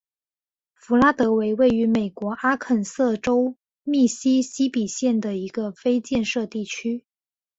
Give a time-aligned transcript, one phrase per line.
[0.73, 7.05] 弗拉德韦是位于美国阿肯色州密西西比县的一个非建制地区。